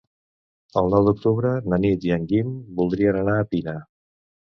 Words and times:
El 0.79 0.87
nou 0.93 1.03
d'octubre 1.07 1.51
na 1.73 1.79
Nit 1.83 2.07
i 2.07 2.13
en 2.15 2.25
Guim 2.31 2.49
voldrien 2.81 3.21
anar 3.21 3.37
a 3.41 3.45
Pina. 3.53 3.77